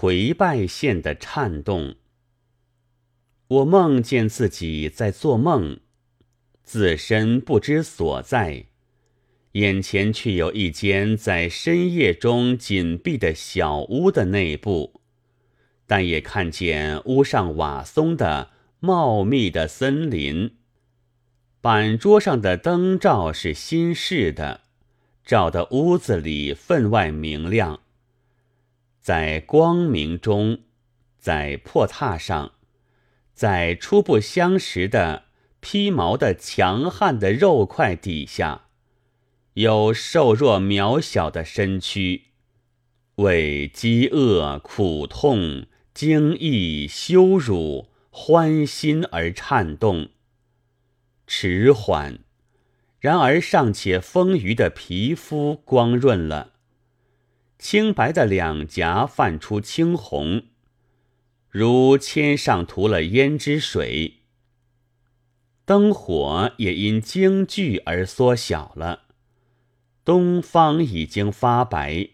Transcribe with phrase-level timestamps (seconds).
[0.00, 1.96] 颓败线的颤动。
[3.48, 5.80] 我梦见自己在做梦，
[6.62, 8.66] 自身不知所在，
[9.52, 15.00] 眼前却有一间在深夜中紧闭的小屋的内部，
[15.84, 20.54] 但也看见屋上瓦松的茂密的森林。
[21.60, 24.60] 板桌上的灯罩是新式的，
[25.24, 27.80] 照得屋子里分外明亮。
[29.00, 30.60] 在光明中，
[31.18, 32.52] 在破榻上，
[33.32, 35.24] 在初不相识的
[35.60, 38.66] 披毛的强悍的肉块底下，
[39.54, 42.24] 有瘦弱渺小的身躯，
[43.16, 50.10] 为饥饿、苦痛、惊异、羞辱、欢欣而颤动。
[51.26, 52.20] 迟缓，
[53.00, 56.52] 然而尚且丰腴的皮肤光润了，
[57.58, 60.44] 清白的两颊泛出青红，
[61.48, 64.22] 如铅上涂了胭脂水。
[65.64, 69.02] 灯火也因惊惧而缩小了，
[70.04, 72.10] 东方已经发白，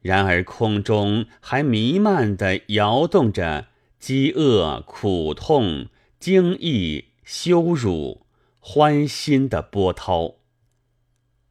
[0.00, 5.88] 然而空中还弥漫的摇动着饥饿、苦痛、
[6.18, 7.16] 惊异。
[7.26, 8.24] 羞辱、
[8.60, 10.36] 欢欣的波涛。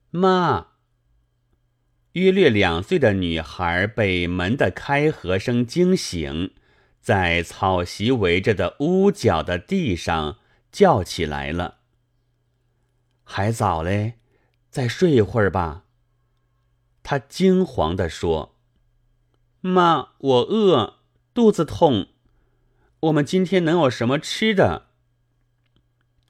[0.09, 0.68] 妈，
[2.16, 6.54] 约略两岁的女孩被门的开合声惊醒，
[7.02, 10.38] 在草席围着的屋角的地上
[10.72, 11.80] 叫起来了。
[13.26, 14.14] 还早嘞，
[14.70, 15.84] 再睡一会儿吧。
[17.04, 18.56] 她惊惶地说
[19.60, 21.00] ：“妈，我饿，
[21.34, 22.08] 肚子痛。
[23.02, 24.88] 我们今天能有什么吃的？”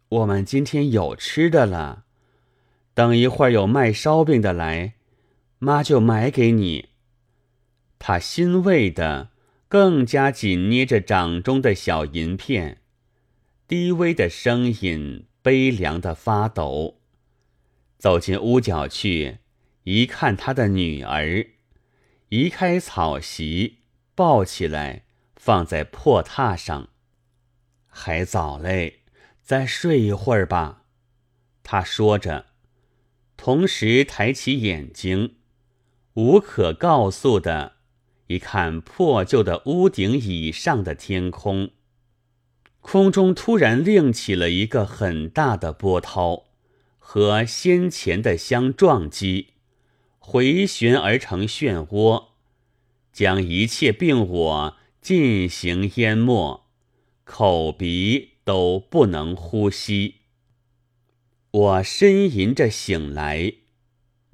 [0.09, 2.05] 我们今天有吃的了，
[2.95, 4.95] 等一会儿有卖烧饼的来，
[5.65, 6.89] 妈就买给你。
[7.97, 9.31] 他欣慰的
[9.67, 12.81] 更加紧捏着掌中的小银片，
[13.67, 17.01] 低微的声音悲凉的发抖。
[17.97, 19.39] 走进屋角去，
[19.85, 21.47] 一看他的女儿，
[22.29, 23.79] 移开草席，
[24.13, 26.89] 抱起来放在破榻上，
[27.87, 28.99] 还早嘞。
[29.41, 30.83] 再睡一会儿吧，
[31.63, 32.47] 他说着，
[33.35, 35.35] 同时抬起眼睛，
[36.15, 37.77] 无可告诉的
[38.27, 41.69] 一看破旧的屋顶以上的天空。
[42.81, 46.45] 空中突然另起了一个很大的波涛，
[46.97, 49.53] 和先前的相撞击，
[50.19, 52.25] 回旋而成漩涡，
[53.13, 56.65] 将一切病我进行淹没，
[57.23, 58.35] 口鼻。
[58.45, 60.17] 都不能呼吸。
[61.49, 63.53] 我呻吟着醒来，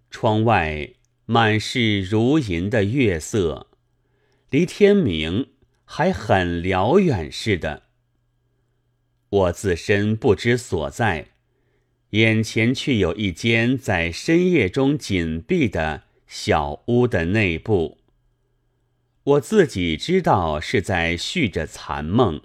[0.10, 0.90] 窗外
[1.32, 3.68] 满是如银的月色，
[4.50, 5.52] 离天明
[5.86, 7.84] 还很辽远似的。
[9.30, 11.30] 我自身不知所在，
[12.10, 18.00] 眼前却有一间在深夜中紧闭的小屋的内部。
[19.24, 22.42] 我自己知道是在续着残梦。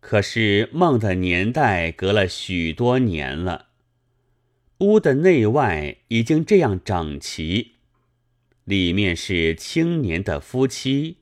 [0.00, 3.68] 可是梦的年代隔了许多年了，
[4.80, 7.72] 屋的内外已经这样整齐，
[8.64, 11.18] 里面是青年的夫妻，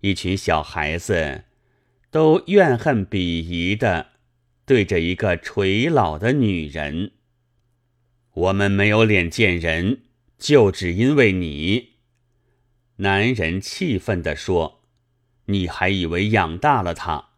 [0.00, 1.42] 一群小孩子，
[2.12, 4.10] 都怨恨鄙夷的
[4.64, 7.10] 对着一个垂老的女人。
[8.32, 10.02] 我们没有脸见人，
[10.38, 11.94] 就只因为你。
[12.96, 14.82] 男人气愤地说
[15.46, 17.30] ：“你还以为养大了他？”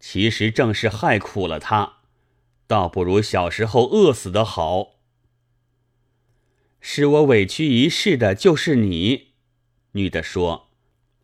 [0.00, 1.98] 其实正是害苦了他，
[2.66, 5.01] 倒不如小时候饿死的好。
[6.84, 9.28] 使我委屈一世的就是你，
[9.92, 10.68] 女的说，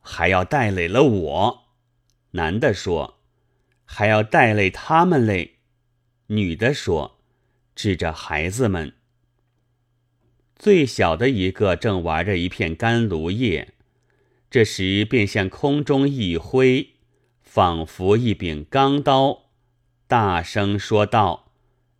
[0.01, 1.65] 还要带累了我。
[2.31, 3.19] 男的说，
[3.85, 5.57] 还要带累他们嘞。
[6.29, 7.19] 女的说，
[7.75, 8.93] 指着孩子们。
[10.55, 13.75] 最小的一个正玩着一片干芦叶，
[14.49, 16.95] 这时便向空中一挥。
[17.43, 19.51] 仿佛一柄钢刀，
[20.07, 21.51] 大声说道：“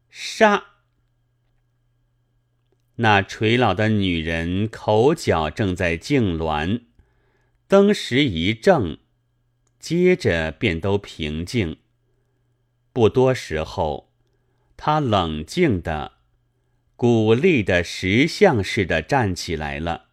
[0.09, 0.68] 杀！”
[3.01, 6.83] 那垂老的女人口角正在痉挛，
[7.67, 8.99] 登时一怔，
[9.79, 11.79] 接着便都平静。
[12.93, 14.13] 不多时候，
[14.77, 16.13] 她冷静的、
[16.97, 20.07] 鼓励的石像似的站起来了。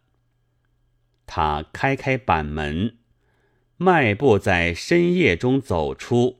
[1.26, 2.98] 她开开板门。
[3.78, 6.38] 迈步在深夜中走出，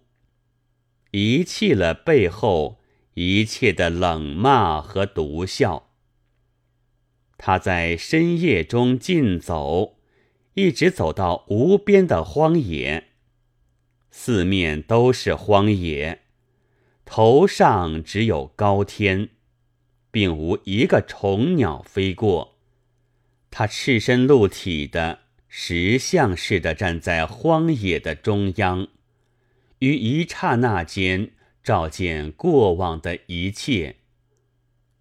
[1.11, 2.81] 遗弃了背后
[3.13, 5.86] 一切的冷骂和毒笑。
[7.39, 9.99] 他在深夜中尽走，
[10.55, 13.09] 一直走到无边的荒野，
[14.11, 16.23] 四面都是荒野，
[17.05, 19.29] 头上只有高天，
[20.11, 22.57] 并无一个虫鸟飞过。
[23.51, 28.89] 他赤身露体的，石像似的站在荒野的中央，
[29.79, 31.33] 于一刹那间
[31.63, 33.97] 照见过往的一切：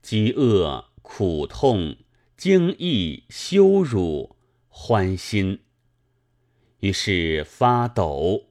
[0.02, 1.96] 饥饿、苦痛、
[2.46, 4.36] 惊异、羞辱。
[4.68, 5.62] 欢心，
[6.82, 8.50] 于是发抖；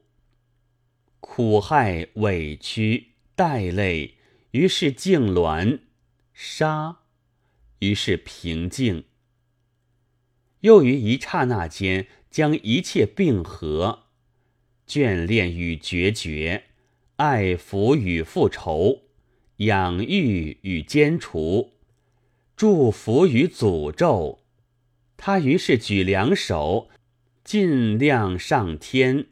[1.21, 4.15] 苦害、委屈、带泪，
[4.51, 5.79] 于是痉挛；
[6.33, 7.03] 杀，
[7.79, 9.05] 于是平静。
[10.59, 14.07] 又于一刹那间，将一切并合，
[14.85, 16.65] 眷恋与决绝，
[17.15, 19.03] 爱抚与复仇，
[19.59, 21.74] 养育与歼除，
[22.55, 24.39] 祝福与诅咒。
[25.17, 26.89] 他于是举两手，
[27.43, 29.27] 尽量上天，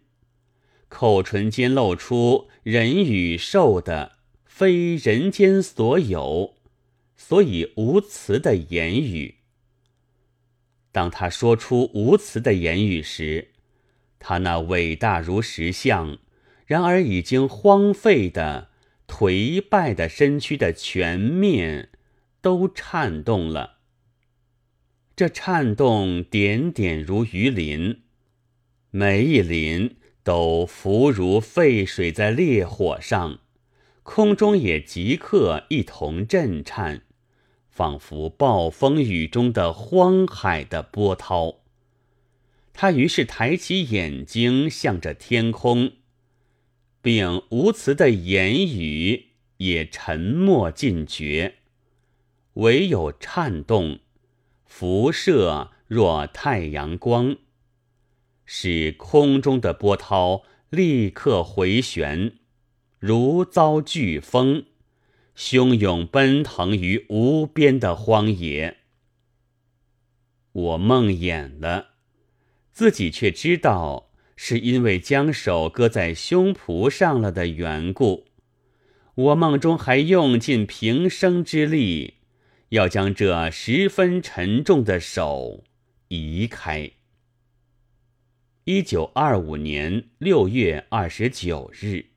[0.89, 6.55] 口唇间露出人与兽的非人间所有，
[7.15, 9.35] 所以无词的言语。
[10.91, 13.49] 当他说出无词的言语时，
[14.19, 16.19] 他那伟大如石像，
[16.65, 18.69] 然而已经荒废的、
[19.07, 21.89] 颓败的身躯的全面，
[22.43, 23.77] 都颤动了。
[25.15, 28.01] 这颤动点点如鱼鳞，
[28.91, 33.39] 每一鳞都浮如沸水在烈火上，
[34.03, 37.03] 空中也即刻一同震颤，
[37.69, 41.61] 仿佛暴风雨中的荒海的波涛。
[42.73, 45.93] 他于是抬起眼睛，向着天空，
[47.01, 51.59] 并无词的言语也沉默尽绝，
[52.53, 53.99] 唯有颤动。
[54.65, 57.37] 辐射若太阳光，
[58.43, 60.41] 使空中的波涛
[60.71, 62.39] 立刻回旋，
[62.97, 64.65] 如遭飓风，
[65.37, 68.77] 汹涌奔腾于无边的荒野。
[70.51, 71.89] 我梦魇了，
[72.71, 78.25] 自己却知道是因为将手搁在胸脯上了的缘故。
[79.13, 82.15] 我梦中还用尽平生之力。
[82.73, 85.63] 要将这十分沉重的手
[86.07, 86.89] 移开。
[88.63, 92.12] 一九二五年六月二十九日。